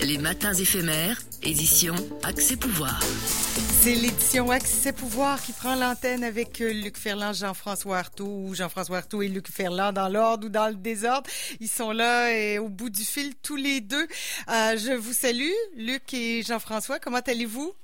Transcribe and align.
Les 0.00 0.18
matins 0.18 0.54
éphémères, 0.54 1.20
édition 1.42 1.94
Accès 2.22 2.56
Pouvoir. 2.56 3.00
C'est 3.80 3.94
l'édition 3.94 4.50
Accès 4.50 4.92
Pouvoir 4.92 5.42
qui 5.42 5.52
prend 5.52 5.74
l'antenne 5.74 6.22
avec 6.22 6.60
euh, 6.60 6.72
Luc 6.72 6.96
Ferland, 6.96 7.34
Jean-François 7.34 7.98
Artaud, 7.98 8.44
ou 8.46 8.54
Jean-François 8.54 8.98
Artaud 8.98 9.22
et 9.22 9.28
Luc 9.28 9.50
Ferland 9.50 9.92
dans 9.92 10.08
l'ordre 10.08 10.46
ou 10.46 10.50
dans 10.50 10.68
le 10.68 10.74
désordre. 10.74 11.28
Ils 11.60 11.68
sont 11.68 11.90
là 11.90 12.32
et 12.32 12.58
au 12.58 12.68
bout 12.68 12.90
du 12.90 13.04
fil 13.04 13.34
tous 13.42 13.56
les 13.56 13.80
deux. 13.80 14.06
Euh, 14.48 14.76
je 14.76 14.92
vous 14.92 15.12
salue, 15.12 15.52
Luc 15.76 16.14
et 16.14 16.42
Jean-François. 16.42 16.98
Comment 17.00 17.18
allez-vous? 17.18 17.74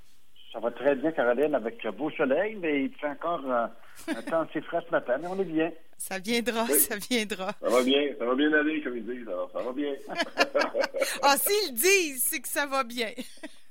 Ça 0.55 0.61
va 0.61 0.71
très 0.71 0.95
bien, 0.95 1.11
Caroline, 1.11 1.53
avec 1.53 1.85
beau 1.99 2.13
soleil, 2.13 2.57
mais 2.61 2.85
il 2.85 2.95
fait 2.95 3.09
encore 3.09 3.43
euh, 3.45 3.67
un 4.07 4.23
temps 4.23 4.43
assez 4.43 4.61
frais 4.61 4.79
ce 4.87 4.91
matin, 4.93 5.17
mais 5.21 5.27
on 5.27 5.41
est 5.41 5.45
bien. 5.45 5.73
Ça 5.99 6.21
viendra, 6.21 6.65
ça 6.67 6.95
viendra. 7.11 7.51
Ça 7.61 7.69
va 7.69 7.83
bien, 7.83 8.15
ça 8.17 8.25
va 8.25 8.37
bien 8.37 8.53
aller, 8.53 8.81
comme 8.81 8.97
ils 8.97 9.05
disent. 9.05 9.27
Alors, 9.27 9.51
ça 9.51 9.61
va 9.61 9.73
bien. 9.73 9.93
ah, 11.23 11.35
s'ils 11.39 11.75
disent, 11.75 12.23
c'est 12.23 12.39
que 12.39 12.47
ça 12.47 12.67
va 12.67 12.85
bien. 12.85 13.11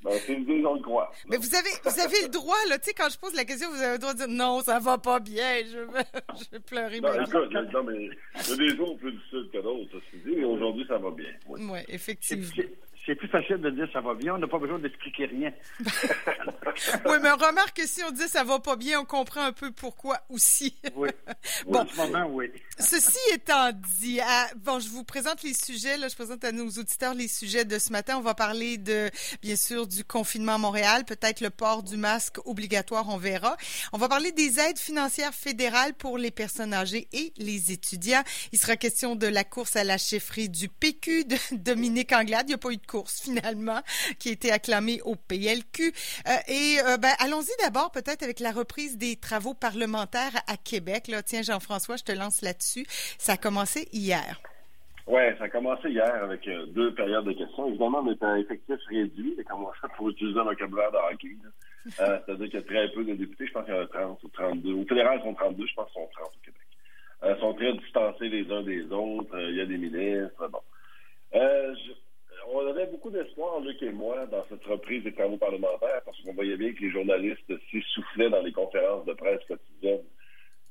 Ben, 0.04 0.12
s'ils 0.26 0.46
disent, 0.46 0.66
on 0.66 0.74
le 0.74 0.82
croit. 0.82 1.10
Mais 1.30 1.38
vous 1.38 1.56
avez, 1.56 1.70
vous 1.86 2.00
avez 2.02 2.24
le 2.24 2.28
droit, 2.28 2.58
là, 2.68 2.78
tu 2.78 2.90
sais, 2.90 2.94
quand 2.94 3.08
je 3.10 3.18
pose 3.18 3.34
la 3.34 3.46
question, 3.46 3.70
vous 3.70 3.82
avez 3.82 3.94
le 3.94 4.00
droit 4.00 4.12
de 4.12 4.18
dire 4.18 4.28
non, 4.28 4.60
ça 4.60 4.80
va 4.80 4.98
pas 4.98 5.22
bien, 5.22 5.62
je 5.66 5.78
vais, 5.78 6.04
je 6.38 6.52
vais 6.52 6.60
pleurer. 6.60 7.00
Non, 7.00 7.14
écoute, 7.14 7.50
non, 7.74 7.84
mais 7.84 8.10
il 8.44 8.50
y 8.50 8.52
a 8.52 8.58
des 8.58 8.76
jours 8.76 8.98
plus 8.98 9.14
difficiles 9.14 9.48
que 9.54 9.60
d'autres, 9.60 9.90
ça 9.90 9.98
se 10.12 10.18
dit, 10.18 10.36
mais 10.36 10.44
aujourd'hui, 10.44 10.86
ça 10.90 10.98
va 10.98 11.12
bien. 11.12 11.32
Oui, 11.48 11.66
ouais, 11.66 11.86
effectivement 11.88 12.46
c'est 13.06 13.16
plus 13.16 13.28
facile 13.28 13.58
de 13.58 13.70
dire 13.70 13.88
ça 13.92 14.02
va 14.02 14.14
bien, 14.14 14.36
on 14.36 14.38
n'a 14.38 14.48
pas 14.48 14.58
besoin 14.58 14.80
d'expliquer 14.80 15.26
rien. 15.26 15.52
oui, 17.06 17.18
mais 17.22 17.32
remarque 17.32 17.78
que 17.78 17.88
si 17.88 18.04
on 18.04 18.12
dit 18.12 18.28
ça 18.28 18.44
va 18.44 18.60
pas 18.60 18.76
bien, 18.76 19.00
on 19.00 19.06
comprend 19.06 19.42
un 19.42 19.52
peu 19.52 19.72
pourquoi 19.72 20.20
aussi. 20.30 20.76
oui. 20.96 21.10
bon, 21.68 21.86
ce 21.90 21.96
moment, 21.98 22.26
oui. 22.30 22.52
Ceci 22.80 23.20
étant 23.34 23.72
dit, 24.00 24.20
bon, 24.58 24.80
je 24.80 24.90
vous 24.90 25.04
présente 25.04 25.44
les 25.44 25.54
sujets, 25.54 25.98
là, 25.98 26.08
je 26.08 26.16
présente 26.16 26.44
à 26.44 26.52
nos 26.52 26.68
auditeurs 26.70 27.14
les 27.14 27.28
sujets 27.28 27.66
de 27.66 27.78
ce 27.78 27.92
matin. 27.92 28.18
On 28.18 28.22
va 28.22 28.34
parler 28.34 28.78
de, 28.78 29.12
bien 29.42 29.56
sûr, 29.56 29.88
du 29.88 30.04
confinement 30.04 30.56
à 30.56 30.58
Montréal, 30.58 31.06
peut-être 31.06 31.42
le 31.42 31.50
port 31.50 31.84
du 31.84 31.98
masque 31.98 32.38
obligatoire, 32.46 33.08
on 33.10 33.18
verra. 33.18 33.58
On 33.92 33.98
va 33.98 34.10
parler 34.10 34.32
des 34.32 34.60
aides 34.60 34.80
financières 34.80 35.34
fédérales 35.34 35.94
pour 35.94 36.18
les 36.18 36.32
personnes 36.32 36.74
âgées 36.74 37.08
et 37.14 37.34
les 37.38 37.72
étudiants. 37.72 38.24
Il 38.52 38.60
sera 38.60 38.76
question 38.76 39.16
de 39.16 39.28
la 39.28 39.44
course 39.44 39.76
à 39.76 39.84
la 39.84 39.98
chefferie 39.98 40.50
du 40.50 40.68
PQ 40.68 41.26
de 41.26 41.38
Dominique 41.52 42.12
Anglade. 42.12 42.46
Il 42.48 42.50
n'y 42.50 42.56
a 42.56 42.58
pas 42.58 42.72
eu 42.72 42.78
de 42.78 42.86
course 42.86 43.22
finalement 43.22 43.82
qui 44.20 44.30
a 44.30 44.32
été 44.32 44.52
acclamée 44.52 45.02
au 45.04 45.16
PLQ. 45.16 45.94
Euh, 46.28 46.38
et 46.48 46.63
euh, 46.80 46.98
ben, 46.98 47.12
allons-y 47.20 47.52
d'abord 47.64 47.92
peut-être 47.92 48.24
avec 48.24 48.40
la 48.40 48.52
reprise 48.52 48.98
des 48.98 49.16
travaux 49.16 49.54
parlementaires 49.54 50.36
à 50.48 50.58
Québec. 50.58 51.08
Là. 51.08 51.24
Tiens, 51.24 51.42
Jean-François, 51.42 51.98
je 51.98 52.04
te 52.04 52.12
lance 52.12 52.42
là-dessus. 52.42 52.86
Ça 53.18 53.34
a 53.34 53.38
commencé 53.38 53.88
hier. 53.92 54.42
Oui, 55.06 55.22
ça 55.38 55.46
a 55.46 55.50
commencé 55.50 55.90
hier 55.90 56.24
avec 56.24 56.48
euh, 56.48 56.66
deux 56.68 56.94
périodes 56.94 57.26
de 57.26 57.34
questions. 57.34 57.68
Évidemment, 57.68 58.00
on 58.06 58.12
est 58.12 58.24
un 58.24 58.38
effectif 58.38 58.78
réduit, 58.88 59.36
comme 59.50 59.66
faut 59.98 60.10
utiliser 60.10 60.40
un 60.40 60.44
vocabulaire 60.44 60.92
de 60.92 60.98
hockey. 60.98 61.36
C'est-à-dire 61.90 62.46
qu'il 62.50 62.54
y 62.54 62.58
a 62.58 62.62
très 62.62 62.90
peu 62.94 63.04
de 63.04 63.14
députés, 63.14 63.48
je 63.48 63.52
pense 63.52 63.66
qu'il 63.66 63.74
y 63.74 63.78
en 63.78 63.82
a 63.82 63.88
30 63.88 64.24
ou 64.24 64.30
32. 64.30 64.74
Au 64.74 64.86
fédéral, 64.86 65.20
ils 65.20 65.24
sont 65.24 65.34
32, 65.34 65.68
je 65.68 65.74
pense 65.74 65.92
qu'ils 65.92 66.02
sont 66.02 66.10
30 66.14 66.28
au 66.28 66.46
Québec. 66.46 66.62
Ils 67.26 67.40
sont 67.40 67.54
très 67.54 67.74
distancés 67.74 68.30
les 68.30 68.50
uns 68.52 68.64
des 68.64 68.84
autres. 68.92 69.38
Il 69.50 69.56
y 69.56 69.62
a 69.62 69.66
des 69.66 69.78
ministres. 69.78 70.48
Bon. 70.50 70.60
Je, 71.34 71.92
on 72.54 72.68
avait 72.68 72.88
beaucoup 72.88 73.10
d'espoir, 73.10 73.60
Luc 73.60 73.82
et 73.82 73.92
moi, 73.92 74.26
dans 74.28 74.44
cette 74.50 74.64
reprise 74.66 75.04
des 75.04 75.14
travaux 75.14 75.38
parlementaires, 75.38 76.02
parce 76.06 76.20
qu'on 76.22 76.34
voyait 76.34 76.58
bien 76.58 76.74
que 76.74 76.82
les 76.82 76.92
journalistes 76.92 77.52
s'essoufflaient 77.72 78.30
dans 78.30 78.42
les 78.42 78.52
conférences 78.52 79.06
de 79.06 79.14
presse 79.14 79.42
quotidiennes, 79.48 80.04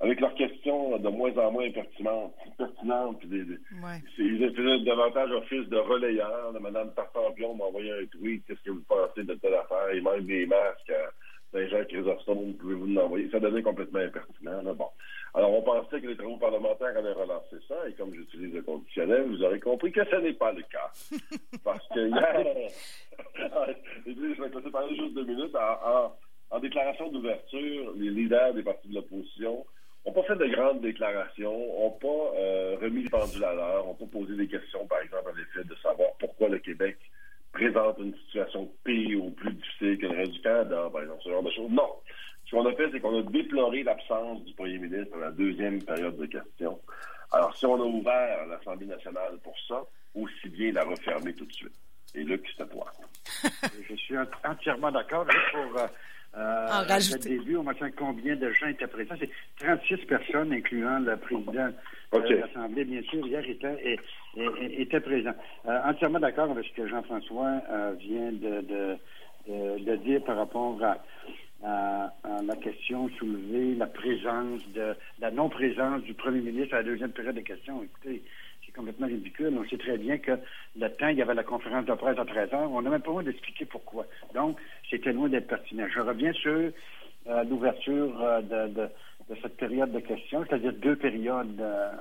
avec 0.00 0.20
leurs 0.20 0.34
questions 0.34 0.98
de 0.98 1.08
moins 1.08 1.36
en 1.38 1.52
moins 1.52 1.70
pertinentes, 1.70 2.34
pertinentes 2.58 3.22
ils 3.24 4.52
faisaient 4.54 4.84
davantage 4.84 5.30
office 5.30 5.68
de 5.68 5.76
relayeurs. 5.76 6.52
Mme 6.60 6.92
Tartampion 6.94 7.54
m'a 7.54 7.66
envoyé 7.66 7.92
un 7.92 8.06
tweet, 8.06 8.44
qu'est-ce 8.46 8.62
que 8.62 8.70
vous 8.70 8.84
pensez 8.88 9.22
de 9.22 9.34
telle 9.34 9.54
affaire, 9.54 9.94
il 9.94 10.02
manque 10.02 10.26
des 10.26 10.46
masques 10.46 10.90
à 10.90 11.10
Saint-Jean 11.52 11.84
Chrysostome, 11.84 12.54
pouvez-vous 12.54 12.86
l'envoyer? 12.86 13.28
Ça 13.30 13.38
devenait 13.38 13.62
complètement 13.62 14.00
impertinent. 14.00 14.62
Là. 14.62 14.72
Bon. 14.72 14.88
Alors, 15.34 15.52
on 15.52 15.62
pensait 15.62 16.00
que 16.00 16.06
les 16.06 16.16
travaux 16.16 16.36
parlementaires 16.36 16.96
allaient 16.96 17.12
relancer 17.12 17.56
ça, 17.68 17.88
et 17.88 17.92
comme 17.92 18.14
j'utilise 18.14 18.54
le 18.54 18.62
conditionnel, 18.62 19.22
vous 19.28 19.42
aurez 19.42 19.60
compris 19.60 19.92
que 19.92 20.04
ce 20.04 20.16
n'est 20.16 20.32
pas 20.32 20.52
le 20.52 20.62
cas. 20.62 20.90
Parce 21.64 21.86
que 21.88 22.08
hier, 22.08 22.68
je 24.06 24.42
vais 24.42 24.50
te 24.50 24.68
parler 24.68 24.96
juste 24.96 25.14
deux 25.14 25.24
minutes, 25.24 25.54
en, 25.56 26.12
en, 26.50 26.60
déclaration 26.60 27.10
d'ouverture, 27.10 27.92
les 27.96 28.10
leaders 28.10 28.54
des 28.54 28.62
partis 28.62 28.88
de 28.88 28.94
l'opposition 28.94 29.64
n'ont 30.04 30.12
pas 30.12 30.22
fait 30.24 30.36
de 30.36 30.46
grandes 30.46 30.80
déclarations, 30.80 31.58
n'ont 31.58 31.90
pas 31.92 32.32
euh, 32.36 32.76
remis 32.80 33.04
le 33.04 33.10
pendule 33.10 33.44
à 33.44 33.54
l'heure, 33.54 33.86
n'ont 33.86 33.94
pas 33.94 34.06
posé 34.06 34.34
des 34.36 34.48
questions, 34.48 34.86
par 34.86 35.00
exemple, 35.00 35.30
à 35.30 35.38
l'effet 35.38 35.66
de 35.66 35.74
savoir 35.76 36.10
pourquoi 36.18 36.48
le 36.48 36.58
Québec 36.58 36.98
présente 37.70 37.98
une 37.98 38.14
situation 38.26 38.70
pire 38.84 39.24
ou 39.24 39.30
plus 39.30 39.52
difficile 39.52 39.98
que 39.98 40.06
le 40.06 40.16
reste 40.16 40.32
du 40.32 40.40
par 40.40 41.02
exemple, 41.02 41.20
ce 41.22 41.28
genre 41.30 41.42
de 41.42 41.50
choses. 41.50 41.70
Non. 41.70 41.88
Ce 42.44 42.56
qu'on 42.56 42.66
a 42.66 42.72
fait, 42.74 42.90
c'est 42.90 43.00
qu'on 43.00 43.18
a 43.18 43.22
déploré 43.22 43.82
l'absence 43.82 44.44
du 44.44 44.52
premier 44.54 44.78
ministre 44.78 45.12
dans 45.12 45.20
la 45.20 45.30
deuxième 45.30 45.82
période 45.82 46.16
de 46.16 46.26
questions. 46.26 46.80
Alors, 47.30 47.56
si 47.56 47.64
on 47.64 47.76
a 47.76 47.84
ouvert 47.84 48.46
l'Assemblée 48.46 48.86
nationale 48.86 49.38
pour 49.42 49.54
ça, 49.66 49.82
aussi 50.14 50.48
bien 50.50 50.72
la 50.72 50.84
refermer 50.84 51.32
tout 51.34 51.46
de 51.46 51.52
suite. 51.52 51.72
Et 52.14 52.24
Luc, 52.24 52.46
c'est 52.54 52.62
à 52.62 52.66
toi. 52.66 52.86
Je 53.88 53.94
suis 53.94 54.14
entièrement 54.44 54.90
d'accord. 54.90 55.26
Pour 55.52 55.80
euh, 55.80 55.86
euh 56.36 56.84
le 56.88 57.18
début, 57.18 57.56
on 57.56 57.62
m'a 57.62 57.74
dit 57.74 57.80
combien 57.96 58.36
de 58.36 58.50
gens 58.52 58.68
étaient 58.68 58.86
présents? 58.86 59.14
C'est 59.18 59.30
36 59.60 60.06
personnes, 60.06 60.52
incluant 60.52 60.98
le 60.98 61.16
président 61.16 61.68
de 62.12 62.34
l'Assemblée, 62.34 62.84
bien 62.84 63.02
sûr, 63.02 63.26
hier 63.26 63.44
était, 63.48 63.98
était 64.60 65.00
présent. 65.00 65.32
Euh, 65.66 65.78
entièrement 65.84 66.20
d'accord 66.20 66.50
avec 66.50 66.66
ce 66.66 66.72
que 66.74 66.88
Jean-François 66.88 67.60
euh, 67.70 67.94
vient 67.98 68.32
de, 68.32 68.60
de, 68.62 69.78
de, 69.78 69.96
dire 69.96 70.22
par 70.24 70.36
rapport 70.36 70.78
à, 70.82 70.98
à, 71.64 72.42
la 72.42 72.56
question 72.56 73.08
soulevée, 73.18 73.74
la 73.74 73.86
présence 73.86 74.60
de 74.74 74.94
la 75.20 75.30
non-présence 75.30 76.02
du 76.02 76.14
premier 76.14 76.40
ministre 76.40 76.74
à 76.74 76.78
la 76.78 76.84
deuxième 76.84 77.12
période 77.12 77.36
de 77.36 77.40
questions. 77.40 77.82
Écoutez, 77.82 78.22
complètement 78.74 79.06
ridicule. 79.06 79.56
On 79.58 79.68
sait 79.68 79.78
très 79.78 79.98
bien 79.98 80.18
que 80.18 80.32
le 80.78 80.88
temps, 80.88 81.08
il 81.08 81.18
y 81.18 81.22
avait 81.22 81.34
la 81.34 81.44
conférence 81.44 81.86
de 81.86 81.94
presse 81.94 82.18
à 82.18 82.24
13 82.24 82.52
heures. 82.54 82.70
On 82.70 82.82
n'a 82.82 82.90
même 82.90 83.00
pas 83.00 83.08
besoin 83.08 83.22
d'expliquer 83.22 83.64
pourquoi. 83.64 84.06
Donc, 84.34 84.58
c'était 84.90 85.12
loin 85.12 85.28
d'être 85.28 85.46
pertinent. 85.46 85.86
Je 85.92 86.00
reviens 86.00 86.32
sur 86.32 86.72
euh, 87.28 87.44
l'ouverture 87.44 88.20
euh, 88.20 88.40
de, 88.42 88.88
cette 89.40 89.56
période 89.56 89.92
de 89.92 90.00
questions, 90.00 90.44
c'est-à-dire 90.44 90.72
deux 90.72 90.96
périodes 90.96 91.60
euh, 91.60 91.92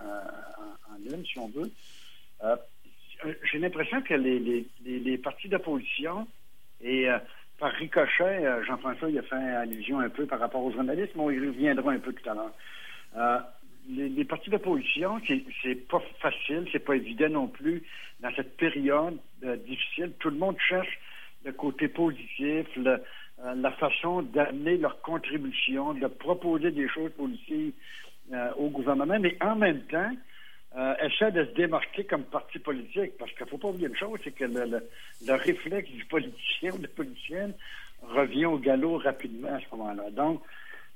en, 0.90 1.14
une, 1.14 1.24
si 1.26 1.38
on 1.38 1.48
veut. 1.48 1.72
J'ai 3.44 3.60
l'impression 3.60 4.02
que 4.02 4.16
les, 4.16 5.18
partis 5.20 5.48
d'opposition 5.48 6.28
et 6.84 7.08
par 7.60 7.72
ricochet, 7.74 8.44
Jean-François 8.66 9.12
il 9.12 9.20
a 9.20 9.22
fait 9.22 9.36
allusion 9.36 10.00
un 10.00 10.10
peu 10.10 10.26
par 10.26 10.40
rapport 10.40 10.64
aux 10.64 10.72
journalistes, 10.72 11.12
mais 11.16 11.22
on 11.22 11.30
y 11.30 11.40
reviendra 11.40 11.92
un 11.92 12.00
peu 12.00 12.12
tout 12.14 12.28
à 12.28 12.34
l'heure. 12.34 13.44
Euh, 13.90 14.10
les, 14.16 14.26
partis 14.26 14.50
d'opposition, 14.50 15.20
c'est 15.62 15.88
pas 15.88 16.02
facile, 16.20 16.68
c'est 16.72 16.84
pas 16.84 16.96
évident 16.96 17.30
non 17.30 17.48
plus 17.48 17.84
dans 18.20 18.34
cette 18.36 18.58
période 18.58 19.18
euh, 19.44 19.56
difficile. 19.58 20.12
Tout 20.20 20.30
le 20.30 20.38
monde 20.38 20.58
cherche 20.60 21.00
le 21.44 21.52
côté 21.52 21.88
positif, 21.88 22.68
la 22.78 23.72
façon 23.72 24.22
d'amener 24.22 24.78
leur 24.78 25.02
contribution, 25.02 25.96
de 25.96 26.06
proposer 26.06 26.70
des 26.70 26.88
choses 26.88 27.12
positives 27.18 27.74
au 28.58 28.70
gouvernement, 28.70 29.18
mais 29.20 29.36
en 29.42 29.56
même 29.56 29.82
temps, 29.88 30.12
euh, 30.74 30.96
essaie 31.02 31.34
de 31.34 31.44
se 31.44 31.52
démarquer 31.52 32.06
comme 32.06 32.24
parti 32.24 32.58
politique, 32.58 33.18
parce 33.20 33.30
qu'il 33.34 33.44
ne 33.44 33.50
faut 33.50 33.58
pas 33.58 33.68
oublier 33.68 33.90
une 33.90 33.96
chose, 33.98 34.18
c'est 34.24 34.32
que 34.32 34.46
le, 34.46 35.34
réflexe 35.34 35.90
du 35.90 36.06
politicien 36.06 36.72
ou 36.72 36.78
de 36.78 36.84
la 36.84 36.88
politicienne 36.88 37.54
revient 38.02 38.46
au 38.46 38.58
galop 38.58 38.98
rapidement 38.98 39.50
à 39.50 39.60
ce 39.60 39.66
moment-là. 39.76 40.10
Donc, 40.12 40.42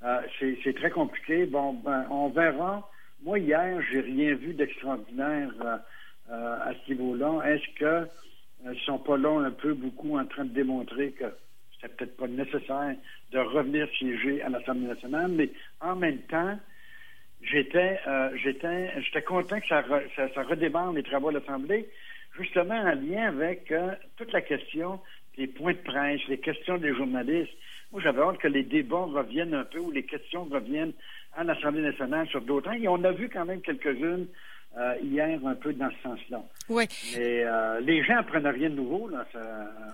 euh, 0.06 0.22
c'est 0.64 0.76
très 0.76 0.92
compliqué. 0.92 1.46
Bon, 1.46 1.74
ben, 1.74 2.06
on 2.10 2.30
verra. 2.30 2.90
Moi, 3.24 3.40
hier, 3.40 3.82
j'ai 3.92 4.02
rien 4.02 4.36
vu 4.36 4.54
d'extraordinaire 4.54 5.52
euh, 6.30 6.58
à 6.62 6.74
ce 6.74 6.92
niveau-là. 6.92 7.42
Est-ce 7.46 7.80
que 7.80 8.08
ils 8.72 8.80
sont 8.82 8.98
pas 8.98 9.18
là 9.18 9.30
un 9.40 9.52
peu 9.52 9.74
beaucoup 9.74 10.18
en 10.18 10.26
train 10.26 10.46
de 10.46 10.50
démontrer 10.50 11.12
que 11.12 11.26
c'est 11.82 11.96
peut-être 11.96 12.18
pas 12.18 12.28
nécessaire 12.28 12.96
de 13.32 13.40
revenir 13.40 13.88
siéger 13.98 14.42
à 14.42 14.50
l'Assemblée 14.50 14.88
nationale, 14.88 15.32
mais 15.32 15.50
en 15.82 15.96
même 15.96 16.20
temps, 16.20 16.58
j'étais 17.42 18.00
euh, 18.08 18.30
j'étais 18.42 18.92
j'étais 19.02 19.22
content 19.22 19.60
que 19.60 19.68
ça, 19.68 19.84
ça, 20.16 20.44
redémarre 20.44 20.94
les 20.94 21.04
travaux 21.04 21.32
de 21.32 21.40
l'Assemblée, 21.40 21.88
justement 22.38 22.76
en 22.76 22.96
lien 22.96 23.28
avec 23.28 23.72
euh, 23.72 23.92
toute 24.18 24.32
la 24.32 24.42
question 24.42 25.00
des 25.38 25.48
points 25.48 25.74
de 25.74 25.78
presse, 25.80 26.22
les 26.28 26.40
questions 26.40 26.78
des 26.78 26.94
journalistes. 26.94 27.54
Moi, 27.96 28.04
j'avais 28.04 28.24
hâte 28.24 28.40
que 28.40 28.50
les 28.50 28.64
débats 28.64 29.06
reviennent 29.06 29.54
un 29.54 29.64
peu 29.64 29.80
ou 29.80 29.90
les 29.90 30.04
questions 30.04 30.44
reviennent 30.52 30.92
à 31.34 31.46
l'Assemblée 31.46 31.82
nationale 31.82 32.28
sur 32.28 32.42
d'autres. 32.42 32.70
Et 32.74 32.90
on 32.90 33.02
a 33.06 33.14
vu 33.14 33.30
quand 33.30 33.46
même 33.46 33.62
quelques-unes 33.62 34.28
euh, 34.78 34.96
hier 35.02 35.40
un 35.46 35.56
peu 35.56 35.72
dans 35.72 35.90
ce 35.90 36.04
sens-là. 36.04 36.44
Oui. 36.68 36.84
Mais 37.16 37.46
euh, 37.46 37.80
les 37.80 38.04
gens 38.04 38.18
apprennent 38.18 38.48
rien 38.48 38.70
de 38.70 38.76
nouveau 38.76 39.08
là, 39.08 39.26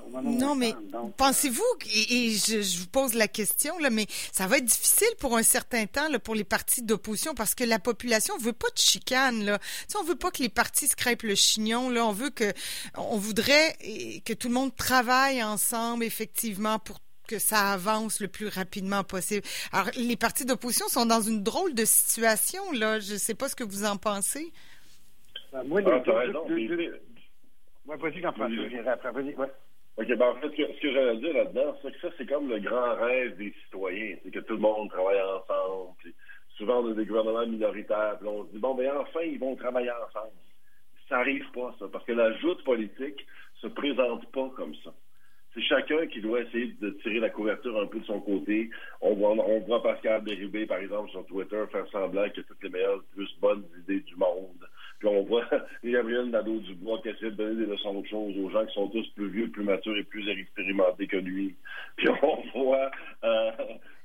au 0.08 0.10
moment 0.10 0.32
Non, 0.32 0.56
mais 0.56 0.74
pensez-vous, 1.16 1.62
et, 2.10 2.32
je, 2.32 2.80
vous 2.80 2.88
pose 2.88 3.14
la 3.14 3.28
question, 3.28 3.78
là, 3.78 3.92
mais 3.92 4.08
ça 4.10 4.48
va 4.48 4.58
être 4.58 4.66
difficile 4.66 5.16
pour 5.20 5.38
un 5.38 5.44
certain 5.44 5.86
temps 5.86 6.10
là, 6.10 6.18
pour 6.18 6.34
les 6.34 6.44
partis 6.44 6.82
d'opposition 6.82 7.36
parce 7.36 7.54
que 7.54 7.66
la 7.66 7.78
population 7.78 8.36
veut 8.40 8.52
pas 8.52 8.70
de 8.70 8.80
chicane. 8.80 9.46
Là. 9.46 9.60
Tu 9.88 9.96
on 9.96 10.04
veut 10.04 10.16
pas 10.16 10.32
que 10.32 10.42
les 10.42 10.50
partis 10.50 10.88
se 10.88 10.96
crêpent 10.96 11.22
le 11.22 11.36
chignon. 11.36 11.92
Là. 11.92 12.04
On 12.04 12.14
veut 12.14 12.32
que, 12.32 12.52
on 12.98 13.18
voudrait 13.18 13.76
que 14.26 14.34
tout 14.34 14.48
le 14.48 14.56
monde 14.56 14.76
travaille 14.76 15.44
ensemble, 15.44 16.04
effectivement, 16.04 16.80
pour 16.80 17.00
que 17.32 17.40
ça 17.40 17.72
avance 17.72 18.20
le 18.20 18.28
plus 18.28 18.50
rapidement 18.50 19.04
possible. 19.04 19.48
Alors, 19.72 19.88
les 19.96 20.18
partis 20.18 20.46
d'opposition 20.46 20.88
sont 20.88 21.06
dans 21.06 21.22
une 21.22 21.44
drôle 21.44 21.74
de 21.74 21.86
situation, 21.86 22.62
là. 22.74 23.00
Je 23.00 23.14
ne 23.14 23.18
sais 23.18 23.36
pas 23.36 23.48
ce 23.48 23.56
que 23.56 23.64
vous 23.64 23.86
en 23.86 23.96
pensez. 23.96 24.52
Ben, 25.54 25.64
moi, 25.64 25.80
les 25.80 25.92
ah, 25.92 26.04
as 26.06 26.20
raison. 26.20 26.46
Moi, 27.86 27.96
vas-y, 27.96 28.22
j'en 28.22 28.30
après. 28.30 29.12
Vas-y, 29.12 29.36
ouais. 29.36 29.52
OK, 29.98 30.08
ben 30.08 30.28
en 30.28 30.36
fait, 30.36 30.50
ce 30.50 30.56
que, 30.56 30.82
que 30.82 30.94
j'allais 30.94 31.18
dire 31.18 31.34
là-dedans, 31.34 31.78
c'est 31.82 31.92
que 31.92 32.00
ça, 32.02 32.10
c'est 32.18 32.26
comme 32.26 32.50
le 32.50 32.60
grand 32.60 32.96
rêve 32.96 33.38
des 33.38 33.54
citoyens. 33.64 34.16
C'est 34.24 34.32
que 34.32 34.40
tout 34.40 34.54
le 34.54 34.60
monde 34.60 34.90
travaille 34.90 35.22
ensemble. 35.22 35.96
souvent, 36.58 36.80
on 36.82 36.92
a 36.92 36.94
des 36.94 37.06
gouvernements 37.06 37.48
minoritaires. 37.48 38.18
Puis 38.20 38.28
on 38.28 38.46
se 38.46 38.52
dit, 38.52 38.60
bon, 38.60 38.76
ben 38.76 38.92
enfin, 38.98 39.22
ils 39.22 39.40
vont 39.40 39.56
travailler 39.56 39.92
ensemble. 39.92 40.36
Ça 41.08 41.18
n'arrive 41.18 41.50
pas, 41.54 41.76
ça, 41.80 41.86
parce 41.92 42.06
que 42.06 42.14
la 42.14 42.38
joute 42.40 42.64
politique 42.64 43.26
se 43.62 43.68
présente 43.68 44.30
pas 44.32 44.50
comme 44.56 44.76
ça 44.84 44.94
c'est 45.54 45.62
chacun 45.64 46.08
qui 46.08 46.22
doit 46.22 46.42
essayer 46.42 46.74
de 46.80 46.92
tirer 47.02 47.20
la 47.20 47.30
couverture 47.30 47.80
un 47.80 47.88
peu 47.88 48.00
de 48.00 48.06
son 48.06 48.22
côté. 48.22 48.70
On 49.02 49.16
voit, 49.16 49.32
on 49.32 49.60
voit 49.62 49.84
Pascal 49.84 50.22
Bérubé, 50.22 50.66
par 50.66 50.78
exemple, 50.78 51.12
sur 51.12 51.26
Twitter, 51.26 51.62
faire 51.72 51.88
semblant 51.92 52.22
a 52.24 52.30
toutes 52.30 52.64
les 52.64 52.70
meilleures, 52.70 53.04
plus 53.14 53.30
bonnes 53.42 53.66
idées 53.80 54.00
du 54.00 54.16
monde. 54.16 54.68
Puis 55.00 55.10
on 55.10 55.24
voit 55.24 55.46
Gabriel 55.84 56.30
Nadeau-Dubois 56.30 57.00
qui 57.02 57.10
essaie 57.10 57.32
de 57.32 57.36
donner 57.36 57.66
des 57.66 57.72
leçons 57.72 58.00
de 58.00 58.08
choses 58.08 58.38
aux 58.38 58.50
gens 58.50 58.66
qui 58.66 58.74
sont 58.74 58.88
tous 58.88 59.08
plus 59.16 59.30
vieux, 59.30 59.50
plus 59.50 59.64
matures 59.64 59.98
et 59.98 60.04
plus 60.04 60.30
expérimentés 60.30 61.08
que 61.08 61.18
lui. 61.18 61.56
Puis 61.98 62.08
on 62.22 62.44
voit 62.54 62.92
euh, 63.24 63.52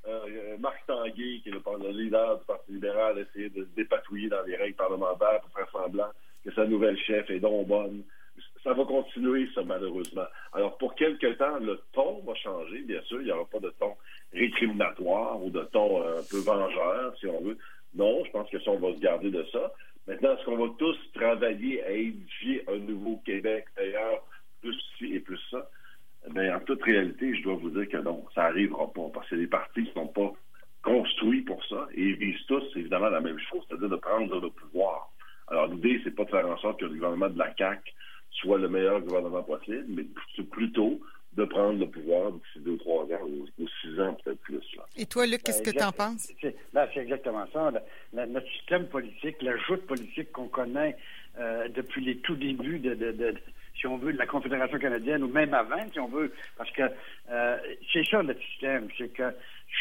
euh, 0.08 0.56
Marc 0.58 0.84
Tanguay, 0.86 1.40
qui 1.42 1.50
est 1.50 1.52
le, 1.52 1.90
leader 1.90 2.38
du 2.38 2.44
Parti 2.46 2.72
libéral, 2.72 3.18
essayer 3.18 3.50
de 3.50 3.64
se 3.64 3.74
dépatouiller 3.76 4.28
dans 4.28 4.42
les 4.46 4.56
règles 4.56 4.76
parlementaires 4.76 5.40
pour 5.42 5.52
faire 5.52 5.70
semblant 5.70 6.10
que 6.44 6.52
sa 6.52 6.64
nouvelle 6.64 6.98
chef 6.98 7.28
est 7.30 7.40
donc 7.40 7.68
bonne 7.68 8.02
ça 8.66 8.72
va 8.72 8.84
continuer, 8.84 9.48
ça, 9.54 9.62
malheureusement. 9.62 10.26
Alors, 10.52 10.76
pour 10.76 10.96
quelque 10.96 11.28
temps, 11.34 11.58
le 11.60 11.80
ton 11.92 12.20
va 12.26 12.34
changer, 12.34 12.80
bien 12.80 13.00
sûr. 13.02 13.20
Il 13.20 13.26
n'y 13.26 13.30
aura 13.30 13.44
pas 13.44 13.60
de 13.60 13.72
ton 13.78 13.94
récriminatoire 14.32 15.40
ou 15.40 15.50
de 15.50 15.62
ton 15.72 16.02
euh, 16.02 16.18
un 16.18 16.24
peu 16.28 16.38
vengeur, 16.38 17.16
si 17.20 17.28
on 17.28 17.40
veut. 17.42 17.56
Non, 17.94 18.24
je 18.24 18.30
pense 18.32 18.50
que 18.50 18.58
ça, 18.58 18.72
on 18.72 18.78
va 18.80 18.92
se 18.92 18.98
garder 18.98 19.30
de 19.30 19.46
ça. 19.52 19.72
Maintenant, 20.08 20.36
est-ce 20.36 20.44
qu'on 20.44 20.66
va 20.66 20.74
tous 20.80 20.96
travailler 21.14 21.84
à 21.84 21.92
édifier 21.92 22.64
un 22.68 22.78
nouveau 22.78 23.22
Québec 23.24 23.66
d'ailleurs, 23.76 24.24
plus 24.60 24.76
ci 24.98 25.14
et 25.14 25.20
plus 25.20 25.40
ça? 25.48 25.70
Bien, 26.30 26.56
en 26.56 26.60
toute 26.60 26.82
réalité, 26.82 27.36
je 27.36 27.44
dois 27.44 27.54
vous 27.54 27.70
dire 27.70 27.88
que 27.88 27.98
non, 27.98 28.24
ça 28.34 28.42
n'arrivera 28.42 28.92
pas, 28.92 29.08
parce 29.14 29.28
que 29.28 29.36
les 29.36 29.46
partis 29.46 29.82
ne 29.82 29.90
sont 29.90 30.08
pas 30.08 30.32
construits 30.82 31.42
pour 31.42 31.64
ça 31.66 31.86
et 31.94 32.02
ils 32.02 32.16
visent 32.16 32.44
tous, 32.48 32.64
évidemment, 32.74 33.10
la 33.10 33.20
même 33.20 33.38
chose, 33.38 33.64
c'est-à-dire 33.68 33.90
de 33.90 33.96
prendre 33.96 34.40
le 34.40 34.50
pouvoir. 34.50 35.12
Alors, 35.46 35.68
l'idée, 35.68 36.00
c'est 36.02 36.16
pas 36.16 36.24
de 36.24 36.30
faire 36.30 36.48
en 36.48 36.58
sorte 36.58 36.80
que 36.80 36.86
le 36.86 36.94
gouvernement 36.94 37.28
de 37.28 37.38
la 37.38 37.54
CAQ 37.56 37.92
soit 38.30 38.58
le 38.58 38.68
meilleur 38.68 39.00
gouvernement 39.00 39.42
possible, 39.42 39.86
mais 39.88 40.04
c'est 40.34 40.48
plutôt 40.48 41.00
de 41.36 41.44
prendre 41.44 41.78
le 41.78 41.86
pouvoir 41.86 42.32
d'ici 42.32 42.60
deux, 42.64 42.78
trois 42.78 43.04
ans 43.04 43.28
ou, 43.58 43.68
six 43.82 44.00
ans, 44.00 44.16
peut-être 44.24 44.40
plus. 44.40 44.62
Et 44.96 45.04
toi, 45.04 45.26
Luc, 45.26 45.42
qu'est-ce 45.42 45.62
que 45.62 45.70
tu 45.70 45.82
en 45.82 45.92
penses? 45.92 46.32
Ben, 46.72 46.88
c'est 46.94 47.00
exactement 47.00 47.46
ça. 47.52 47.70
notre 48.12 48.48
système 48.52 48.86
politique, 48.86 49.42
la 49.42 49.56
joute 49.58 49.86
politique 49.86 50.32
qu'on 50.32 50.48
connaît 50.48 50.96
euh, 51.38 51.68
depuis 51.68 52.02
les 52.02 52.16
tout 52.18 52.36
débuts 52.36 52.78
de, 52.78 52.94
de, 52.94 53.34
si 53.78 53.86
on 53.86 53.98
veut, 53.98 54.14
de 54.14 54.18
la 54.18 54.26
Confédération 54.26 54.78
canadienne, 54.78 55.22
ou 55.22 55.28
même 55.28 55.52
avant, 55.52 55.84
si 55.92 56.00
on 56.00 56.08
veut, 56.08 56.32
parce 56.56 56.70
que 56.70 56.82
euh, 57.30 57.56
c'est 57.92 58.04
ça 58.06 58.22
notre 58.22 58.42
système, 58.42 58.88
c'est 58.96 59.12
que 59.12 59.34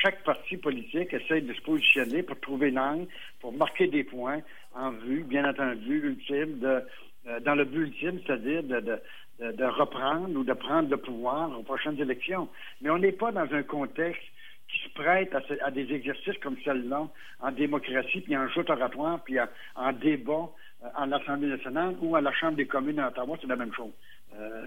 chaque 0.04 0.24
parti 0.24 0.58
politique 0.58 1.14
essaie 1.14 1.42
de 1.42 1.54
se 1.54 1.62
positionner 1.62 2.24
pour 2.24 2.40
trouver 2.42 2.72
l'angle, 2.72 3.08
pour 3.40 3.54
marquer 3.54 3.88
des 3.88 4.04
points 4.04 4.42
en 4.74 4.92
vue, 4.92 5.24
bien 5.24 5.50
entendu, 5.50 6.02
ultime, 6.04 6.60
de 6.60 6.84
euh, 7.28 7.40
dans 7.40 7.56
le 7.56 7.66
but 7.66 7.88
ultime, 7.88 8.20
c'est-à-dire 8.26 8.64
de, 8.64 9.66
reprendre 9.66 10.30
ou 10.36 10.44
de 10.44 10.54
prendre 10.54 10.90
le 10.90 10.98
pouvoir 10.98 11.58
aux 11.58 11.64
prochaines 11.64 12.00
élections. 12.00 12.48
Mais 12.82 12.90
on 12.90 13.00
n'est 13.00 13.12
pas 13.12 13.32
dans 13.32 13.52
un 13.52 13.64
contexte 13.64 14.22
qui 14.68 14.80
se 14.84 14.94
prête 14.94 15.36
à, 15.62 15.72
des 15.72 15.92
exercices 15.94 16.38
comme 16.42 16.58
celle-là 16.64 17.08
en 17.40 17.52
démocratie, 17.52 18.22
puis 18.22 18.38
en 18.38 18.48
joute 18.48 18.70
oratoire, 18.70 19.24
puis 19.24 19.38
en, 19.40 19.92
débat 19.94 20.50
euh, 20.84 20.88
en 20.96 21.12
Assemblée 21.12 21.48
nationale 21.48 21.96
ou 22.02 22.16
à 22.16 22.22
la 22.22 22.32
Chambre 22.32 22.58
des 22.58 22.68
communes 22.68 23.00
à 23.00 23.08
Ottawa, 23.08 23.38
c'est 23.42 23.48
la 23.48 23.56
même 23.56 23.74
chose. 23.74 23.92
Euh, 24.38 24.64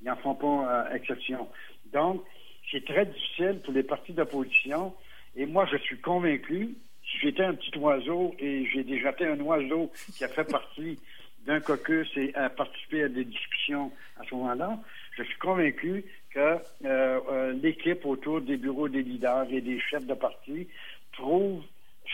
ils 0.00 0.08
n'en 0.08 0.16
font 0.16 0.34
pas 0.34 0.88
exception. 0.94 1.48
Donc, 1.92 2.24
c'est 2.70 2.84
très 2.84 3.06
difficile 3.06 3.60
pour 3.64 3.72
les 3.72 3.82
partis 3.82 4.12
d'opposition. 4.12 4.94
Et 5.36 5.46
moi, 5.46 5.66
je 5.70 5.76
suis 5.78 5.98
convaincu, 6.00 6.74
si 7.04 7.18
j'étais 7.20 7.44
un 7.44 7.54
petit 7.54 7.76
oiseau 7.78 8.34
et 8.38 8.66
j'ai 8.66 8.84
déjà 8.84 9.10
été 9.10 9.26
un 9.26 9.40
oiseau 9.40 9.90
qui 10.16 10.24
a 10.24 10.28
fait 10.28 10.44
partie 10.44 10.98
d'un 11.48 11.60
caucus 11.60 12.08
et 12.16 12.32
à 12.34 12.50
participer 12.50 13.04
à 13.04 13.08
des 13.08 13.24
discussions 13.24 13.90
à 14.20 14.24
ce 14.24 14.34
moment-là, 14.34 14.78
je 15.16 15.22
suis 15.22 15.38
convaincu 15.38 16.04
que 16.30 16.38
euh, 16.38 16.58
euh, 16.84 17.52
l'équipe 17.54 18.04
autour 18.04 18.42
des 18.42 18.58
bureaux 18.58 18.88
des 18.88 19.02
leaders 19.02 19.46
et 19.50 19.62
des 19.62 19.80
chefs 19.80 20.04
de 20.04 20.12
parti 20.12 20.68
trouve, 21.12 21.62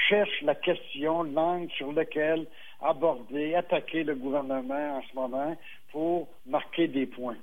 cherche 0.08 0.40
la 0.42 0.54
question, 0.54 1.24
l'angle 1.24 1.68
sur 1.72 1.92
lequel 1.92 2.46
aborder, 2.80 3.56
attaquer 3.56 4.04
le 4.04 4.14
gouvernement 4.14 4.98
en 4.98 5.02
ce 5.02 5.14
moment 5.16 5.56
pour 5.90 6.28
marquer 6.46 6.86
des 6.86 7.06
points. 7.06 7.36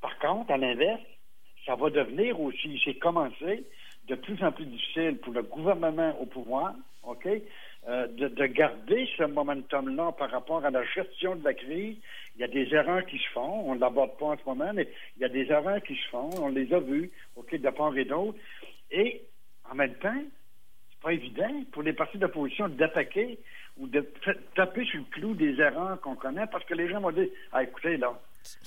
Par 0.00 0.18
contre, 0.18 0.50
à 0.50 0.56
l'inverse, 0.56 1.00
ça 1.64 1.76
va 1.76 1.88
devenir 1.90 2.40
aussi, 2.40 2.80
c'est 2.84 2.94
commencé, 2.94 3.64
de 4.08 4.14
plus 4.16 4.42
en 4.42 4.50
plus 4.50 4.66
difficile 4.66 5.18
pour 5.18 5.32
le 5.32 5.42
gouvernement 5.42 6.18
au 6.20 6.26
pouvoir, 6.26 6.74
OK, 7.04 7.28
euh, 7.88 8.06
de, 8.06 8.46
garder 8.46 9.08
ce 9.16 9.22
momentum-là 9.22 10.12
par 10.12 10.30
rapport 10.30 10.62
à 10.62 10.70
la 10.70 10.84
gestion 10.84 11.36
de 11.36 11.44
la 11.44 11.54
crise. 11.54 11.96
Il 12.36 12.42
y 12.42 12.44
a 12.44 12.48
des 12.48 12.68
erreurs 12.74 13.06
qui 13.06 13.16
se 13.16 13.28
font, 13.30 13.62
on 13.64 13.76
ne 13.76 13.80
l'aborde 13.80 14.18
pas 14.18 14.26
en 14.26 14.36
ce 14.36 14.44
moment, 14.44 14.72
mais 14.74 14.88
il 15.16 15.22
y 15.22 15.24
a 15.24 15.30
des 15.30 15.50
erreurs 15.50 15.82
qui 15.82 15.96
se 15.96 16.08
font, 16.10 16.28
on 16.38 16.48
les 16.48 16.70
a 16.74 16.80
vues, 16.80 17.10
OK, 17.36 17.58
de 17.58 17.70
part 17.70 17.96
et 17.96 18.04
d'autre. 18.04 18.38
Et 18.90 19.22
en 19.70 19.74
même 19.74 19.94
temps, 19.94 20.22
c'est 20.90 21.00
pas 21.00 21.14
évident 21.14 21.64
pour 21.72 21.82
les 21.82 21.94
partis 21.94 22.18
d'opposition 22.18 22.68
d'attaquer 22.68 23.38
ou 23.78 23.86
de 23.86 24.06
taper 24.54 24.84
sur 24.84 24.98
le 24.98 25.06
clou 25.10 25.34
des 25.34 25.58
erreurs 25.58 25.98
qu'on 26.02 26.14
connaît 26.14 26.46
parce 26.52 26.66
que 26.66 26.74
les 26.74 26.90
gens 26.90 27.00
vont 27.00 27.12
dire 27.12 27.28
ah, 27.52 27.62
écoutez, 27.62 27.96
là, 27.96 28.20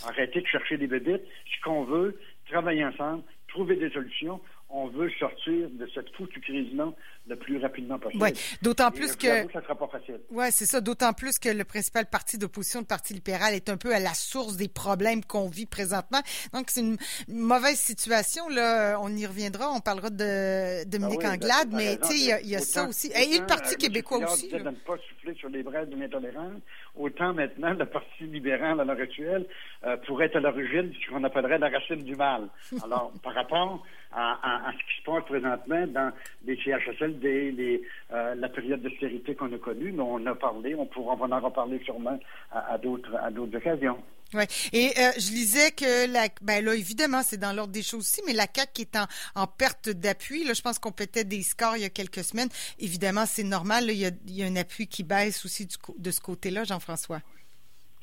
arrêtez 0.08 0.42
de 0.42 0.48
chercher 0.48 0.78
des 0.78 0.88
bébites. 0.88 1.28
Ce 1.46 1.62
qu'on 1.64 1.84
veut, 1.84 2.20
travailler 2.50 2.86
ensemble, 2.86 3.22
trouver 3.50 3.76
des 3.76 3.92
solutions 3.92 4.42
on 4.74 4.88
veut 4.88 5.10
sortir 5.20 5.70
de 5.70 5.88
cette 5.94 6.10
foutue 6.16 6.40
crise-là 6.42 6.92
le 7.28 7.36
plus 7.36 7.58
rapidement 7.58 8.00
possible. 8.00 8.24
Oui, 8.24 8.32
d'autant 8.62 8.92
plus 8.92 9.16
que. 9.16 9.50
Ça 9.52 9.62
sera 9.62 9.76
pas 9.76 9.88
facile. 9.88 10.20
Oui, 10.32 10.46
c'est 10.52 10.66
ça. 10.66 10.82
D'autant 10.82 11.14
plus 11.14 11.38
que 11.40 11.50
le 11.50 11.64
principal 11.64 12.06
parti 12.08 12.38
d'opposition, 12.38 12.80
le 12.80 12.86
Parti 12.86 13.14
libéral, 13.14 13.54
est 13.54 13.70
un 13.70 13.78
peu 13.78 13.94
à 13.94 14.00
la 14.00 14.14
source 14.14 14.58
des 14.58 14.68
problèmes 14.68 15.24
qu'on 15.24 15.50
vit 15.50 15.66
présentement. 15.66 16.20
Donc, 16.54 16.70
c'est 16.70 16.82
une 16.82 16.98
mauvaise 17.28 17.80
situation. 17.80 18.48
Là, 18.50 18.98
on 19.02 19.10
y 19.10 19.26
reviendra. 19.26 19.70
On 19.72 19.82
parlera 19.82 20.10
de 20.10 20.88
Dominique 20.90 21.22
ah 21.24 21.34
Anglade, 21.34 21.70
mais 21.72 21.98
tu 21.98 22.08
sais, 22.08 22.42
il 22.44 22.50
y 22.50 22.56
a, 22.56 22.60
ça 22.60 22.88
aussi. 22.88 23.08
Et 23.08 23.40
le 23.40 23.46
Parti 23.46 23.76
québécois 23.76 24.20
aussi. 24.32 24.50
de 24.50 24.58
ne 24.58 24.72
pas 24.72 24.98
souffler 25.10 25.36
sur 25.36 25.50
les 25.50 25.64
braises 25.64 25.90
de 25.90 25.96
l'intolérance. 25.96 26.62
Autant 26.96 27.34
maintenant, 27.34 27.74
le 27.74 27.86
Parti 27.86 28.24
libéral 28.24 28.80
à 28.80 28.84
l'heure 28.84 29.00
actuelle 29.00 29.46
euh, 29.86 29.98
pourrait 30.08 30.26
être 30.26 30.38
à 30.38 30.40
l'origine 30.40 30.90
de 30.90 30.94
ce 30.94 31.10
qu'on 31.10 31.24
appellerait 31.24 31.60
la 31.60 31.70
racine 31.70 32.04
du 32.04 32.16
mal. 32.16 32.50
Alors, 32.84 33.12
par 33.24 33.34
rapport 33.34 33.84
à, 34.14 34.72
ce 34.74 34.78
qui 34.78 35.02
se 35.02 35.06
passe 35.06 35.24
présentement 35.26 35.88
dans 35.88 36.12
les 36.46 36.58
CHSLD, 36.58 37.52
les, 37.52 37.82
euh, 38.12 38.36
la 38.36 38.50
période 38.50 38.82
d'austérité 38.82 39.36
qu'on 39.36 39.54
a 39.54 39.58
connue, 39.58 39.92
mais 39.92 40.04
on 40.04 40.26
a 40.26 40.36
parlé, 40.36 40.76
on 40.76 40.86
pourra 40.86 41.14
en 41.14 41.40
reparler 41.40 41.80
sûrement 41.84 42.20
à, 42.52 42.78
d'autres 42.78 43.16
à 43.16 43.32
d'autres 43.32 43.58
occasions. 43.58 43.98
Oui. 44.34 44.44
Et 44.72 44.92
euh, 44.98 45.12
je 45.18 45.32
lisais 45.32 45.72
que 45.72 46.12
la 46.12 46.28
ben 46.42 46.64
là 46.64 46.74
évidemment 46.74 47.22
c'est 47.22 47.38
dans 47.38 47.52
l'ordre 47.52 47.74
des 47.74 47.84
choses 47.84 48.02
aussi, 48.02 48.22
mais 48.26 48.32
la 48.32 48.48
CAC 48.48 48.72
qui 48.74 48.82
est 48.84 48.96
en, 48.96 49.06
en 49.36 49.46
perte 49.46 49.90
d'appui. 49.90 50.46
Là, 50.46 50.54
je 50.54 50.62
pense 50.62 50.80
qu'on 50.80 50.94
pétait 50.94 51.26
des 51.26 51.42
scores 51.42 51.76
il 51.76 51.82
y 51.82 51.86
a 51.86 51.90
quelques 51.90 52.24
semaines. 52.24 52.48
Évidemment, 52.80 53.26
c'est 53.26 53.44
normal. 53.44 53.86
il, 53.90 53.98
y 53.98 54.06
a, 54.06 54.12
il, 54.28 54.38
y 54.38 54.44
a, 54.44 54.46
un 54.46 54.56
appui 54.56 54.88
qui 54.88 55.04
baisse 55.04 55.44
aussi 55.44 55.66
du, 55.66 55.76
de 55.98 56.12
ce 56.12 56.22
côté-là, 56.22 56.64
Jean-François. 56.64 57.20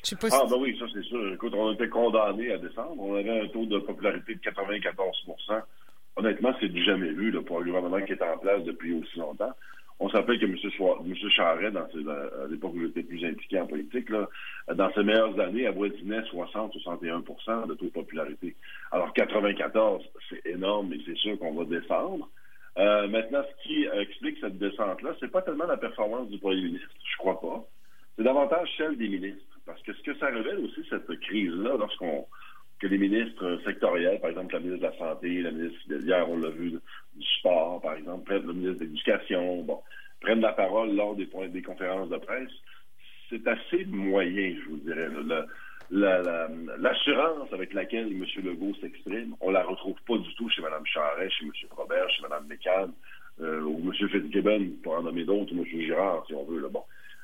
Je 0.04 0.10
sais 0.10 0.16
pas 0.16 0.28
ah, 0.30 0.46
ben 0.48 0.56
oui, 0.60 0.76
ça 0.78 0.84
c'est 0.92 1.02
sûr. 1.02 1.32
Écoute, 1.34 1.52
on 1.54 1.72
était 1.72 1.88
condamnés 1.88 2.52
à 2.52 2.58
descendre. 2.58 2.94
On 2.98 3.14
avait 3.16 3.40
un 3.40 3.48
taux 3.48 3.66
de 3.66 3.78
popularité 3.78 4.34
de 4.34 4.40
94 4.40 5.16
honnêtement, 6.18 6.54
c'est 6.60 6.68
du 6.68 6.84
jamais 6.84 7.10
vu 7.10 7.30
là, 7.30 7.40
pour 7.42 7.60
un 7.60 7.64
gouvernement 7.64 8.00
qui 8.02 8.12
est 8.12 8.22
en 8.22 8.37
place 8.38 8.62
depuis 8.64 8.92
aussi 8.92 9.18
longtemps. 9.18 9.52
On 10.00 10.08
s'appelle 10.10 10.38
que 10.38 10.44
M. 10.44 10.54
M. 10.54 11.30
Charret, 11.30 11.72
dans 11.72 11.80
à 11.82 12.46
l'époque 12.48 12.72
où 12.75 12.80
j'étais 12.82 13.02
plus 13.02 13.25
impliqué 13.25 13.58
en 13.58 13.66
politique, 13.66 14.08
dans 14.72 14.92
ses 14.92 15.02
meilleures 15.02 15.38
années, 15.40 15.66
avoisinait 15.66 16.20
60-61% 16.20 17.66
de 17.66 17.75
taux 17.75 17.87
de 17.87 17.90
popularité. 17.90 18.54
Alors 18.92 19.12
94, 19.12 20.04
c'est 20.28 20.46
énorme 20.46 20.92
et 20.92 21.00
c'est 21.04 21.16
sûr 21.16 21.37
qu'on 21.38 21.54
va 21.54 21.64
descendre. 21.64 22.28
Euh, 22.78 23.08
maintenant, 23.08 23.42
ce 23.42 23.66
qui 23.66 23.87
explique 23.92 24.38
cette 24.40 24.58
descente-là, 24.58 25.16
c'est 25.18 25.32
pas 25.32 25.42
tellement 25.42 25.66
la 25.66 25.76
performance 25.76 26.28
du 26.28 26.38
premier 26.38 26.62
ministre, 26.62 26.88
je 27.10 27.16
crois 27.16 27.40
pas. 27.40 27.64
c'est 28.16 28.22
davantage 28.22 28.68
celle 28.76 28.96
des 28.96 29.08
ministres. 29.08 29.44
Parce 29.66 29.82
que 29.82 29.92
ce 29.92 30.02
que 30.02 30.16
ça 30.16 30.26
révèle 30.26 30.60
aussi, 30.60 30.87
cette 30.88 31.08
crise-là, 31.20 31.76
lorsqu'on 31.76 32.25
que 32.78 32.87
les 32.87 32.99
ministres 32.99 33.61
sectoriels, 33.64 34.20
par 34.20 34.30
exemple 34.30 34.54
la 34.54 34.61
ministre 34.61 34.87
de 34.87 34.92
la 34.92 34.99
Santé, 34.99 35.42
la 35.42 35.50
ministre, 35.50 35.78
hier 35.88 36.28
on 36.28 36.38
l'a 36.38 36.50
vu, 36.50 36.70
du 36.70 37.26
sport, 37.38 37.80
par 37.80 37.94
exemple, 37.94 38.32
le 38.32 38.52
ministre 38.52 38.80
de 38.80 38.85
l'Éducation, 38.85 39.66
prennent 40.20 40.40
la 40.40 40.52
parole 40.52 40.94
lors 40.94 41.16
des, 41.16 41.26
conférences 41.62 42.08
de 42.08 42.16
presse, 42.18 42.50
c'est 43.30 43.47
assez 43.47 43.85
moyen, 43.87 44.54
je 44.64 44.70
vous 44.70 44.76
dirais. 44.78 45.08
L'assurance 45.90 47.52
avec 47.52 47.73
laquelle 47.73 48.12
M. 48.12 48.25
Legault 48.44 48.75
s'exprime, 48.80 49.35
on 49.40 49.50
la 49.50 49.64
retrouve 49.64 49.97
pas 50.06 50.18
du 50.18 50.35
tout 50.35 50.49
chez 50.49 50.62
Mme 50.62 50.87
Charest, 50.87 51.32
chez 51.32 51.47
M. 51.47 51.52
Robert, 51.70 52.08
chez 52.11 52.23
Mme 52.23 52.47
McCann, 52.49 52.92
euh, 53.40 53.62
ou 53.62 53.80
M. 53.85 54.08
Fitzgibbon, 54.08 54.73
pour 54.82 54.94
en 54.94 55.02
nommer 55.02 55.25
d'autres, 55.25 55.54
ou 55.54 55.58
M. 55.58 55.64
Girard, 55.64 56.25
si 56.26 56.35
on 56.35 56.44
veut. 56.44 56.61
Là. 56.61 56.68
Bon. 56.68 56.82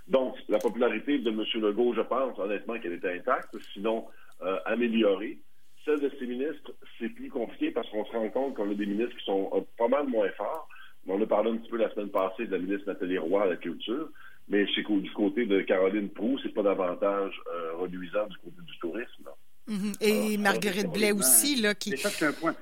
Donc, 0.09 0.37
la 0.49 0.59
popularité 0.59 1.19
de 1.19 1.31
M. 1.31 1.45
Legault, 1.63 1.95
je 1.95 2.03
pense, 2.03 2.39
honnêtement, 2.39 2.79
qu'elle 2.79 2.93
était 2.93 3.15
intacte, 3.15 3.57
sinon 3.73 4.07
euh, 4.43 4.59
améliorée. 4.65 5.39
Celle 5.85 6.01
de 6.01 6.11
ses 6.19 6.27
ministres, 6.27 6.73
c'est 6.99 7.11
plus 7.11 7.29
compliqué 7.29 7.71
parce 7.71 7.89
qu'on 7.91 8.05
se 8.07 8.13
rend 8.13 8.29
compte 8.31 8.55
qu'on 8.55 8.71
a 8.71 8.75
des 8.75 8.87
ministres 8.87 9.17
qui 9.19 9.25
sont 9.25 9.51
euh, 9.55 9.61
pas 9.77 9.89
mal 9.89 10.07
moins 10.07 10.31
forts. 10.31 10.69
On 11.07 11.21
a 11.21 11.27
parlé 11.27 11.51
un 11.51 11.59
petit 11.59 11.71
peu 11.71 11.77
la 11.77 11.91
semaine 11.91 12.09
passée 12.09 12.47
de 12.47 12.53
la 12.53 12.59
ministre 12.59 12.87
Nathalie 12.87 13.19
Roy 13.19 13.43
à 13.43 13.47
la 13.47 13.57
culture, 13.57 14.09
mais 14.49 14.67
chez, 14.67 14.83
du 14.83 15.11
côté 15.13 15.45
de 15.45 15.61
Caroline 15.61 16.09
Proux, 16.09 16.39
c'est 16.43 16.55
pas 16.55 16.63
davantage 16.63 17.39
euh, 17.53 17.75
reluisant 17.77 18.27
du 18.27 18.37
côté 18.39 18.57
du 18.63 18.79
tourisme. 18.79 19.29
Mm-hmm. 19.69 19.97
Et 20.01 20.39
Marguerite 20.39 20.91
Blais 20.93 21.13
aussi, 21.13 21.61
là, 21.61 21.75
qui... 21.75 21.97
ça, 21.99 22.09
c'est 22.09 22.27
un 22.27 22.33
point. 22.33 22.55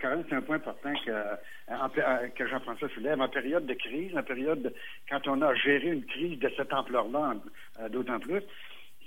Caroline, 0.00 0.24
c'est 0.28 0.34
un 0.34 0.42
point 0.42 0.56
important 0.56 0.92
que, 1.06 1.10
euh, 1.10 2.28
que 2.36 2.48
Jean-François 2.48 2.88
soulève. 2.90 3.20
En 3.20 3.28
période 3.28 3.64
de 3.64 3.74
crise, 3.74 4.14
en 4.16 4.22
période 4.22 4.62
de, 4.62 4.74
quand 5.08 5.26
on 5.28 5.40
a 5.40 5.54
géré 5.54 5.88
une 5.88 6.04
crise 6.04 6.38
de 6.38 6.50
cette 6.56 6.72
ampleur-là, 6.72 7.36
d'autant 7.90 8.18
plus, 8.18 8.42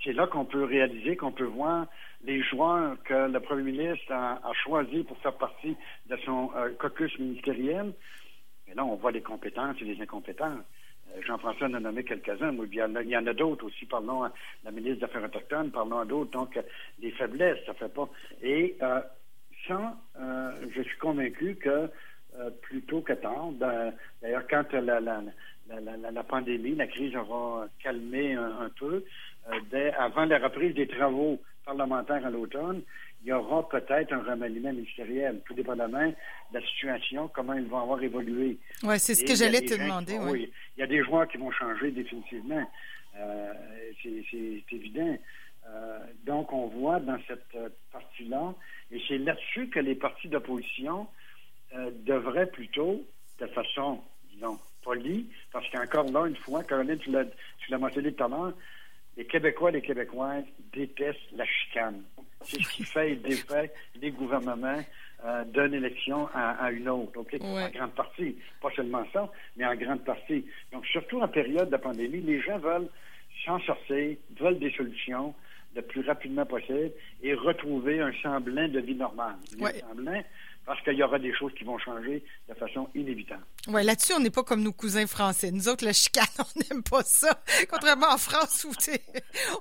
c'est 0.03 0.13
là 0.13 0.27
qu'on 0.27 0.46
peut 0.46 0.63
réaliser, 0.63 1.15
qu'on 1.15 1.31
peut 1.31 1.46
voir 1.46 1.88
les 2.24 2.41
joueurs 2.43 3.01
que 3.03 3.31
le 3.31 3.39
premier 3.39 3.72
ministre 3.72 4.12
a, 4.12 4.39
choisis 4.63 5.03
pour 5.05 5.17
faire 5.20 5.34
partie 5.34 5.75
de 6.08 6.17
son 6.25 6.51
euh, 6.55 6.70
caucus 6.79 7.17
ministériel. 7.20 7.93
Et 8.67 8.74
là, 8.74 8.86
on 8.86 8.96
voit 8.96 9.12
les 9.12 9.22
compétences 9.22 9.75
et 9.81 9.86
les 9.86 10.01
incompétences. 10.01 10.63
Euh, 11.15 11.22
Jean-François 11.25 11.67
en 11.67 11.74
a 11.75 11.79
nommé 11.79 12.03
quelques-uns, 12.03 12.51
mais 12.51 12.65
il 12.72 13.10
y 13.10 13.17
en 13.17 13.27
a, 13.27 13.34
d'autres 13.34 13.65
aussi. 13.65 13.86
Parlons 13.86 14.24
à 14.24 14.31
la 14.63 14.72
ministre 14.72 15.00
des 15.00 15.05
Affaires 15.05 15.24
autochtones, 15.24 15.72
parlons 15.72 16.00
à 16.00 16.05
d'autres. 16.05 16.31
Donc, 16.31 16.60
les 17.00 17.12
faiblesses, 17.12 17.63
ça 17.65 17.74
fait 17.74 17.93
pas. 17.93 18.10
Et 18.41 18.77
euh, 18.81 19.01
ça, 19.67 19.98
je 20.75 20.81
suis 20.81 20.98
convaincu 20.98 21.55
que 21.55 21.89
plutôt 22.62 23.01
que 23.01 23.13
tard, 23.13 23.51
ben, 23.51 23.93
d'ailleurs, 24.22 24.48
quand 24.50 24.72
la, 24.74 25.00
la, 25.00 25.22
la, 25.79 26.12
la, 26.12 26.24
pandémie, 26.24 26.75
la 26.75 26.88
crise 26.88 27.15
aura 27.15 27.67
calmé 27.81 28.34
un, 28.34 28.70
peu, 28.77 29.03
dès, 29.70 29.93
avant 29.93 30.25
la 30.25 30.39
reprise 30.39 30.75
des 30.75 30.88
travaux 30.88 31.41
parlementaire 31.65 32.25
à 32.25 32.29
l'automne, 32.29 32.81
il 33.24 33.29
y 33.29 33.34
aura 33.34 33.67
peut-être 33.70 34.13
un 34.13 34.24
remaniement 34.24 34.74
ministériel, 34.74 35.41
tout 35.46 35.53
dépendamment 35.53 36.08
de 36.08 36.60
la 36.60 36.62
situation, 36.65 37.27
comment 37.27 37.53
ils 37.53 37.67
vont 37.67 37.79
avoir 37.79 38.01
évolué. 38.01 38.58
Oui, 38.84 39.00
c'est 39.00 39.13
ce 39.13 39.24
que 39.24 39.36
j'allais 39.36 39.62
te 39.62 39.75
demander. 39.75 40.17
Oui, 40.20 40.51
il 40.75 40.79
y 40.79 40.84
a 40.84 40.88
des 40.88 41.03
joueurs 41.03 41.27
qui 41.27 41.38
vont 41.38 41.51
changer 41.51 41.91
définitivement. 41.91 42.65
Euh, 43.17 43.53
c'est 44.01 44.75
évident. 44.75 45.17
Euh, 45.67 46.00
donc, 46.25 46.51
on 46.51 46.67
voit 46.67 47.00
dans 47.00 47.20
cette 47.27 47.55
partie-là, 47.91 48.55
et 48.91 49.00
c'est 49.08 49.20
là-dessus 49.20 49.70
que 49.70 49.79
les 49.79 49.96
partis 49.96 50.27
d'opposition 50.27 51.08
euh, 51.75 51.91
devraient 52.05 52.48
plutôt, 52.48 53.03
de 53.39 53.48
façon, 53.48 54.01
disons, 54.34 54.58
polie, 54.81 55.27
parce 55.51 55.70
qu'encore 55.70 56.10
là, 56.12 56.25
une 56.25 56.36
fois, 56.36 56.63
Caroline, 56.63 56.98
tu 56.98 57.12
l'as 57.12 57.77
mentionné 57.77 58.13
tout 58.13 58.24
à 58.24 58.27
l'heure, 58.27 58.53
les 59.22 59.28
Québécois 59.28 59.70
et 59.70 59.74
les 59.74 59.82
Québécoises 59.82 60.46
détestent 60.74 61.32
la 61.36 61.46
chicane. 61.46 62.01
C'est 62.42 62.60
ce 62.60 62.70
qui 62.70 62.84
fait 62.84 63.12
et 63.12 63.16
défait 63.18 63.72
les 64.01 64.10
gouvernements 64.10 64.84
euh, 65.24 65.44
d'une 65.46 65.75
élection 65.75 66.28
à, 66.34 66.72
une 66.72 66.90
autre, 66.90 67.20
En 67.20 67.70
grande 67.70 67.92
partie. 67.92 68.36
Pas 68.60 68.72
seulement 68.75 69.06
ça, 69.13 69.30
mais 69.56 69.66
en 69.66 69.75
grande 69.75 70.04
partie. 70.04 70.44
Donc, 70.74 70.88
surtout 70.88 71.22
en 71.22 71.28
période 71.28 71.70
de 71.70 71.78
pandémie, 71.78 72.22
les 72.22 72.42
gens 72.42 72.58
veulent 72.58 72.90
s'en 73.46 73.60
sortir, 73.60 74.18
veulent 74.40 74.58
des 74.58 74.72
solutions 74.72 75.36
le 75.75 75.84
plus 75.84 76.01
rapidement 76.01 76.48
possible 76.48 76.92
et 77.22 77.36
retrouver 77.36 78.01
un 78.01 78.12
semblant 78.24 78.68
de 78.68 78.80
vie 78.80 78.96
normale. 78.96 79.36
Un 79.62 79.72
semblant 79.88 80.24
parce 80.72 80.86
qu'il 80.86 80.94
y 80.94 81.04
aura 81.04 81.20
des 81.20 81.36
choses 81.36 81.51
qui 81.58 81.66
vont 81.66 81.78
changer 81.80 82.24
de 82.48 82.54
façon 82.54 82.88
inévitable. 82.96 83.44
Oui, 83.68 83.84
là-dessus, 83.84 84.13
on 84.13 84.22
n'est 84.22 84.30
pas 84.30 84.44
comme 84.44 84.63
nos 84.63 84.72
cousins 84.72 85.06
français. 85.06 85.51
Nous 85.51 85.68
autres, 85.68 85.84
la 85.84 85.92
chicane, 85.92 86.24
on 86.40 86.60
n'aime 86.62 86.82
pas 86.82 87.04
ça. 87.04 87.44
Contrairement 87.70 88.08
en 88.08 88.18
France 88.18 88.63
où 88.63 88.72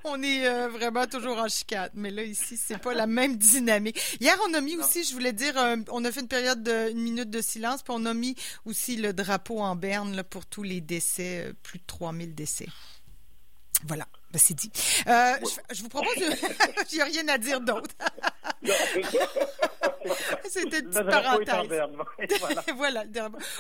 on 0.05 0.23
est 0.23 0.47
euh, 0.47 0.69
vraiment 0.69 1.09
toujours 1.09 1.39
en 1.39 1.49
chicane. 1.49 1.91
Mais 1.95 2.13
là, 2.13 2.23
ici, 2.23 2.57
c'est 2.57 2.79
pas 2.79 2.95
la 2.95 3.09
même 3.09 3.37
dynamique. 3.37 4.01
Hier, 4.21 4.37
on 4.49 4.55
a 4.55 4.61
mis 4.61 4.77
aussi, 4.77 5.03
je 5.03 5.13
voulais 5.13 5.33
dire, 5.33 5.59
euh, 5.59 5.79
on 5.89 6.05
a 6.05 6.13
fait 6.13 6.21
une 6.21 6.29
période 6.29 6.63
de 6.63 6.93
une 6.93 7.01
minute 7.01 7.29
de 7.29 7.41
silence, 7.41 7.83
puis 7.83 7.93
on 7.97 8.07
a 8.07 8.15
mis 8.15 8.37
aussi 8.65 8.95
le 8.95 9.13
drapeau 9.13 9.59
en 9.59 9.75
berne 9.75 10.15
là, 10.15 10.23
pour 10.23 10.47
tous 10.47 10.63
les 10.63 10.81
décès, 10.81 11.49
euh, 11.49 11.53
plus 11.65 11.81
de 11.81 11.85
3000 11.89 12.37
décès. 12.37 12.69
Voilà. 13.85 14.07
Ben, 14.31 14.39
c'est 14.39 14.55
dit. 14.55 14.71
je, 15.07 15.83
vous 15.83 15.89
propose. 15.89 16.15
N'y 16.93 17.01
a 17.01 17.05
rien 17.05 17.27
à 17.27 17.39
dire 17.39 17.61
d'autre. 17.61 17.91
C'était 20.51 20.81
une 20.81 20.91
petite 20.91 21.09
parenthèse. 21.09 22.67
voilà. 22.77 23.05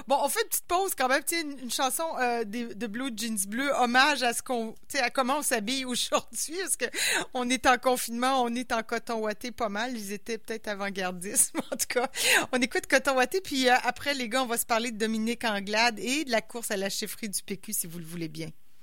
Bon, 0.06 0.18
on 0.22 0.28
fait 0.28 0.42
une 0.42 0.48
petite 0.48 0.66
pause 0.66 0.92
quand 0.96 1.08
même. 1.08 1.22
Une, 1.32 1.58
une 1.60 1.70
chanson 1.70 2.04
euh, 2.20 2.44
de, 2.44 2.72
de, 2.74 2.86
Blue 2.86 3.10
Jeans 3.16 3.38
Bleu, 3.48 3.70
hommage 3.78 4.22
à 4.22 4.32
ce 4.32 4.42
qu'on, 4.42 4.74
à 5.00 5.10
comment 5.10 5.38
on 5.38 5.42
s'habille 5.42 5.84
aujourd'hui, 5.84 6.56
parce 6.60 6.76
que 6.76 6.86
on 7.34 7.48
est 7.48 7.66
en 7.66 7.78
confinement, 7.78 8.42
on 8.42 8.54
est 8.54 8.72
en 8.72 8.82
coton 8.82 9.20
ouaté 9.20 9.52
pas 9.52 9.68
mal. 9.68 9.96
Ils 9.96 10.12
étaient 10.12 10.38
peut-être 10.38 10.68
avant-gardistes, 10.68 11.54
en 11.72 11.76
tout 11.76 11.86
cas. 11.88 12.10
On 12.52 12.60
écoute 12.60 12.86
coton 12.86 13.16
ouaté, 13.16 13.40
puis 13.40 13.68
euh, 13.68 13.74
après 13.84 14.14
les 14.14 14.28
gars, 14.28 14.42
on 14.42 14.46
va 14.46 14.58
se 14.58 14.66
parler 14.66 14.90
de 14.90 14.98
Dominique 14.98 15.44
Anglade 15.44 15.98
et 15.98 16.24
de 16.24 16.30
la 16.30 16.40
course 16.40 16.70
à 16.70 16.76
la 16.76 16.90
chefferie 16.90 17.28
du 17.28 17.42
PQ, 17.42 17.72
si 17.72 17.86
vous 17.86 17.98
le 17.98 18.04
voulez 18.04 18.28
bien. 18.28 18.48